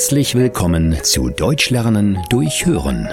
Herzlich 0.00 0.34
willkommen 0.34 0.96
zu 1.04 1.28
Deutsch 1.28 1.68
lernen 1.68 2.24
durch 2.30 2.64
Hören. 2.64 3.06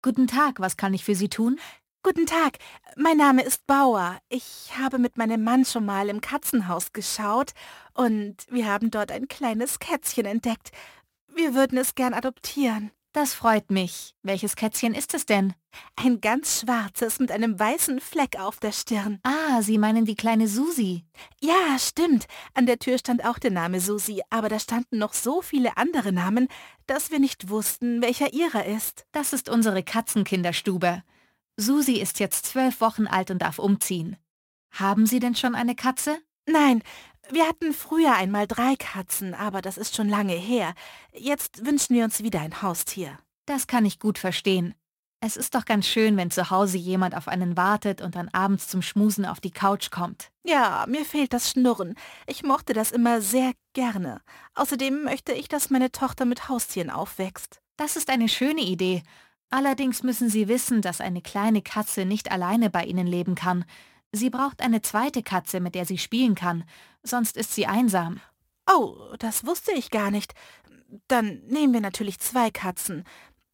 Guten 0.00 0.28
Tag, 0.28 0.60
was 0.60 0.76
kann 0.76 0.94
ich 0.94 1.02
für 1.02 1.16
Sie 1.16 1.28
tun? 1.28 1.58
Guten 2.04 2.26
Tag, 2.26 2.58
mein 2.94 3.16
Name 3.16 3.42
ist 3.42 3.66
Bauer. 3.66 4.18
Ich 4.28 4.70
habe 4.78 4.98
mit 4.98 5.18
meinem 5.18 5.42
Mann 5.42 5.64
schon 5.64 5.86
mal 5.86 6.08
im 6.08 6.20
Katzenhaus 6.20 6.92
geschaut 6.92 7.50
und 7.92 8.36
wir 8.48 8.68
haben 8.68 8.92
dort 8.92 9.10
ein 9.10 9.26
kleines 9.26 9.80
Kätzchen 9.80 10.24
entdeckt. 10.24 10.70
Wir 11.34 11.56
würden 11.56 11.78
es 11.78 11.96
gern 11.96 12.14
adoptieren. 12.14 12.92
Das 13.14 13.32
freut 13.32 13.70
mich. 13.70 14.16
Welches 14.24 14.56
Kätzchen 14.56 14.92
ist 14.92 15.14
es 15.14 15.24
denn? 15.24 15.54
Ein 15.94 16.20
ganz 16.20 16.60
schwarzes 16.60 17.20
mit 17.20 17.30
einem 17.30 17.56
weißen 17.56 18.00
Fleck 18.00 18.40
auf 18.40 18.58
der 18.58 18.72
Stirn. 18.72 19.20
Ah, 19.22 19.62
Sie 19.62 19.78
meinen 19.78 20.04
die 20.04 20.16
kleine 20.16 20.48
Susi. 20.48 21.04
Ja, 21.40 21.78
stimmt. 21.78 22.26
An 22.54 22.66
der 22.66 22.80
Tür 22.80 22.98
stand 22.98 23.24
auch 23.24 23.38
der 23.38 23.52
Name 23.52 23.80
Susi, 23.80 24.20
aber 24.30 24.48
da 24.48 24.58
standen 24.58 24.98
noch 24.98 25.12
so 25.12 25.42
viele 25.42 25.76
andere 25.76 26.10
Namen, 26.10 26.48
dass 26.88 27.12
wir 27.12 27.20
nicht 27.20 27.48
wussten, 27.48 28.02
welcher 28.02 28.32
ihrer 28.32 28.66
ist. 28.66 29.06
Das 29.12 29.32
ist 29.32 29.48
unsere 29.48 29.84
Katzenkinderstube. 29.84 31.04
Susi 31.56 32.00
ist 32.00 32.18
jetzt 32.18 32.46
zwölf 32.46 32.80
Wochen 32.80 33.06
alt 33.06 33.30
und 33.30 33.42
darf 33.42 33.60
umziehen. 33.60 34.16
Haben 34.72 35.06
Sie 35.06 35.20
denn 35.20 35.36
schon 35.36 35.54
eine 35.54 35.76
Katze? 35.76 36.18
Nein, 36.46 36.82
wir 37.30 37.46
hatten 37.46 37.72
früher 37.72 38.14
einmal 38.14 38.46
drei 38.46 38.76
Katzen, 38.76 39.34
aber 39.34 39.62
das 39.62 39.78
ist 39.78 39.96
schon 39.96 40.08
lange 40.08 40.34
her. 40.34 40.74
Jetzt 41.12 41.64
wünschen 41.66 41.96
wir 41.96 42.04
uns 42.04 42.22
wieder 42.22 42.40
ein 42.40 42.62
Haustier. 42.62 43.18
Das 43.46 43.66
kann 43.66 43.84
ich 43.84 43.98
gut 43.98 44.18
verstehen. 44.18 44.74
Es 45.20 45.38
ist 45.38 45.54
doch 45.54 45.64
ganz 45.64 45.86
schön, 45.86 46.18
wenn 46.18 46.30
zu 46.30 46.50
Hause 46.50 46.76
jemand 46.76 47.16
auf 47.16 47.28
einen 47.28 47.56
wartet 47.56 48.02
und 48.02 48.14
dann 48.14 48.28
abends 48.34 48.68
zum 48.68 48.82
Schmusen 48.82 49.24
auf 49.24 49.40
die 49.40 49.50
Couch 49.50 49.90
kommt. 49.90 50.30
Ja, 50.44 50.84
mir 50.86 51.06
fehlt 51.06 51.32
das 51.32 51.50
Schnurren. 51.50 51.94
Ich 52.26 52.42
mochte 52.42 52.74
das 52.74 52.92
immer 52.92 53.22
sehr 53.22 53.52
gerne. 53.72 54.20
Außerdem 54.54 55.02
möchte 55.02 55.32
ich, 55.32 55.48
dass 55.48 55.70
meine 55.70 55.90
Tochter 55.90 56.26
mit 56.26 56.50
Haustieren 56.50 56.90
aufwächst. 56.90 57.62
Das 57.78 57.96
ist 57.96 58.10
eine 58.10 58.28
schöne 58.28 58.60
Idee. 58.60 59.02
Allerdings 59.48 60.02
müssen 60.02 60.28
Sie 60.28 60.48
wissen, 60.48 60.82
dass 60.82 61.00
eine 61.00 61.22
kleine 61.22 61.62
Katze 61.62 62.04
nicht 62.04 62.30
alleine 62.30 62.68
bei 62.68 62.84
Ihnen 62.84 63.06
leben 63.06 63.34
kann. 63.34 63.64
Sie 64.14 64.30
braucht 64.30 64.62
eine 64.62 64.80
zweite 64.80 65.24
Katze, 65.24 65.58
mit 65.58 65.74
der 65.74 65.86
sie 65.86 65.98
spielen 65.98 66.36
kann, 66.36 66.62
sonst 67.02 67.36
ist 67.36 67.52
sie 67.52 67.66
einsam. 67.66 68.20
Oh, 68.72 68.94
das 69.18 69.44
wusste 69.44 69.72
ich 69.72 69.90
gar 69.90 70.12
nicht. 70.12 70.34
Dann 71.08 71.42
nehmen 71.48 71.72
wir 71.72 71.80
natürlich 71.80 72.20
zwei 72.20 72.52
Katzen. 72.52 73.02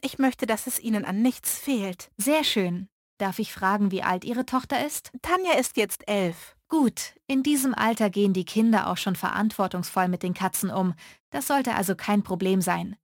Ich 0.00 0.18
möchte, 0.18 0.46
dass 0.46 0.66
es 0.66 0.78
ihnen 0.78 1.04
an 1.04 1.20
nichts 1.20 1.58
fehlt. 1.58 2.10
Sehr 2.16 2.42
schön. 2.42 2.88
Darf 3.18 3.38
ich 3.38 3.52
fragen, 3.52 3.90
wie 3.90 4.02
alt 4.02 4.24
Ihre 4.24 4.46
Tochter 4.46 4.84
ist? 4.86 5.12
Tanja 5.20 5.52
ist 5.52 5.76
jetzt 5.76 6.08
elf. 6.08 6.56
Gut, 6.68 7.14
in 7.26 7.42
diesem 7.42 7.74
Alter 7.74 8.08
gehen 8.08 8.32
die 8.32 8.46
Kinder 8.46 8.88
auch 8.88 8.96
schon 8.96 9.14
verantwortungsvoll 9.14 10.08
mit 10.08 10.22
den 10.22 10.32
Katzen 10.32 10.70
um. 10.70 10.94
Das 11.28 11.48
sollte 11.48 11.74
also 11.74 11.94
kein 11.94 12.22
Problem 12.22 12.62
sein. 12.62 12.96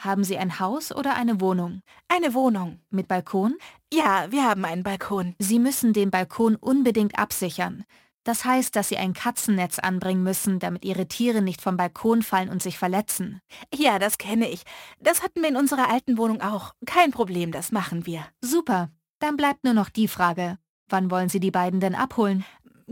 Haben 0.00 0.24
Sie 0.24 0.38
ein 0.38 0.58
Haus 0.58 0.92
oder 0.92 1.14
eine 1.14 1.42
Wohnung? 1.42 1.82
Eine 2.08 2.32
Wohnung. 2.32 2.80
Mit 2.88 3.06
Balkon? 3.06 3.56
Ja, 3.92 4.32
wir 4.32 4.44
haben 4.44 4.64
einen 4.64 4.82
Balkon. 4.82 5.34
Sie 5.38 5.58
müssen 5.58 5.92
den 5.92 6.10
Balkon 6.10 6.56
unbedingt 6.56 7.18
absichern. 7.18 7.84
Das 8.24 8.46
heißt, 8.46 8.74
dass 8.74 8.88
Sie 8.88 8.96
ein 8.96 9.12
Katzennetz 9.12 9.78
anbringen 9.78 10.22
müssen, 10.22 10.58
damit 10.58 10.86
Ihre 10.86 11.06
Tiere 11.06 11.42
nicht 11.42 11.60
vom 11.60 11.76
Balkon 11.76 12.22
fallen 12.22 12.48
und 12.48 12.62
sich 12.62 12.78
verletzen. 12.78 13.42
Ja, 13.74 13.98
das 13.98 14.16
kenne 14.16 14.48
ich. 14.48 14.62
Das 15.00 15.22
hatten 15.22 15.42
wir 15.42 15.50
in 15.50 15.56
unserer 15.56 15.90
alten 15.90 16.16
Wohnung 16.16 16.40
auch. 16.40 16.72
Kein 16.86 17.10
Problem, 17.10 17.52
das 17.52 17.70
machen 17.70 18.06
wir. 18.06 18.24
Super. 18.40 18.88
Dann 19.18 19.36
bleibt 19.36 19.64
nur 19.64 19.74
noch 19.74 19.90
die 19.90 20.08
Frage. 20.08 20.56
Wann 20.88 21.10
wollen 21.10 21.28
Sie 21.28 21.40
die 21.40 21.50
beiden 21.50 21.78
denn 21.78 21.94
abholen? 21.94 22.46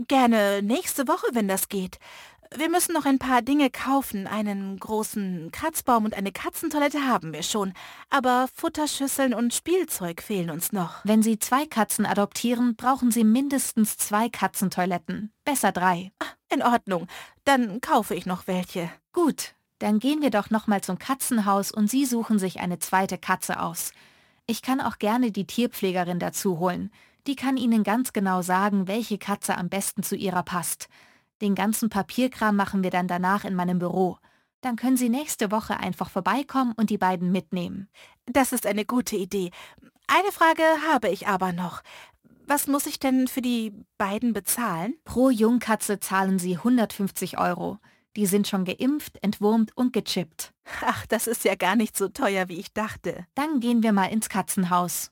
Gerne 0.07 0.61
nächste 0.61 1.07
Woche, 1.07 1.25
wenn 1.33 1.47
das 1.47 1.69
geht. 1.69 1.97
Wir 2.55 2.67
müssen 2.67 2.93
noch 2.93 3.05
ein 3.05 3.19
paar 3.19 3.43
Dinge 3.43 3.69
kaufen. 3.69 4.25
Einen 4.25 4.79
großen 4.79 5.51
Kratzbaum 5.51 6.05
und 6.05 6.15
eine 6.15 6.31
Katzentoilette 6.31 7.05
haben 7.05 7.31
wir 7.31 7.43
schon. 7.43 7.73
Aber 8.09 8.47
Futterschüsseln 8.55 9.35
und 9.35 9.53
Spielzeug 9.53 10.23
fehlen 10.23 10.49
uns 10.49 10.71
noch. 10.71 10.95
Wenn 11.03 11.21
Sie 11.21 11.37
zwei 11.37 11.67
Katzen 11.67 12.07
adoptieren, 12.07 12.75
brauchen 12.75 13.11
Sie 13.11 13.23
mindestens 13.23 13.97
zwei 13.97 14.29
Katzentoiletten. 14.29 15.31
Besser 15.45 15.71
drei. 15.71 16.11
Ah, 16.17 16.25
in 16.51 16.63
Ordnung. 16.63 17.05
Dann 17.45 17.81
kaufe 17.81 18.15
ich 18.15 18.25
noch 18.25 18.47
welche. 18.47 18.89
Gut. 19.13 19.53
Dann 19.77 19.99
gehen 19.99 20.23
wir 20.23 20.31
doch 20.31 20.49
nochmal 20.49 20.81
zum 20.81 20.97
Katzenhaus 20.97 21.71
und 21.71 21.87
Sie 21.89 22.05
suchen 22.05 22.39
sich 22.39 22.59
eine 22.59 22.79
zweite 22.79 23.19
Katze 23.19 23.59
aus. 23.59 23.91
Ich 24.47 24.63
kann 24.63 24.81
auch 24.81 24.97
gerne 24.97 25.31
die 25.31 25.45
Tierpflegerin 25.45 26.17
dazu 26.17 26.57
holen. 26.57 26.91
Die 27.27 27.35
kann 27.35 27.57
Ihnen 27.57 27.83
ganz 27.83 28.11
genau 28.11 28.41
sagen, 28.41 28.87
welche 28.87 29.19
Katze 29.19 29.55
am 29.55 29.69
besten 29.69 30.01
zu 30.01 30.15
ihrer 30.15 30.41
passt. 30.41 30.89
Den 31.41 31.55
ganzen 31.55 31.89
Papierkram 31.89 32.55
machen 32.55 32.83
wir 32.83 32.89
dann 32.89 33.07
danach 33.07 33.45
in 33.45 33.55
meinem 33.55 33.79
Büro. 33.79 34.17
Dann 34.61 34.75
können 34.75 34.97
Sie 34.97 35.09
nächste 35.09 35.51
Woche 35.51 35.79
einfach 35.79 36.09
vorbeikommen 36.09 36.73
und 36.75 36.89
die 36.89 36.97
beiden 36.97 37.31
mitnehmen. 37.31 37.87
Das 38.25 38.51
ist 38.51 38.65
eine 38.65 38.85
gute 38.85 39.15
Idee. 39.15 39.51
Eine 40.07 40.31
Frage 40.31 40.63
habe 40.91 41.09
ich 41.09 41.27
aber 41.27 41.53
noch. 41.53 41.81
Was 42.45 42.67
muss 42.67 42.87
ich 42.87 42.99
denn 42.99 43.27
für 43.27 43.41
die 43.41 43.73
beiden 43.97 44.33
bezahlen? 44.33 44.95
Pro 45.05 45.29
Jungkatze 45.29 45.99
zahlen 45.99 46.39
Sie 46.39 46.57
150 46.57 47.37
Euro. 47.37 47.77
Die 48.15 48.25
sind 48.25 48.47
schon 48.47 48.65
geimpft, 48.65 49.23
entwurmt 49.23 49.77
und 49.77 49.93
gechippt. 49.93 50.53
Ach, 50.81 51.05
das 51.05 51.27
ist 51.27 51.45
ja 51.45 51.55
gar 51.55 51.75
nicht 51.75 51.95
so 51.95 52.09
teuer, 52.09 52.49
wie 52.49 52.59
ich 52.59 52.73
dachte. 52.73 53.25
Dann 53.35 53.59
gehen 53.59 53.83
wir 53.83 53.93
mal 53.93 54.07
ins 54.07 54.29
Katzenhaus. 54.29 55.11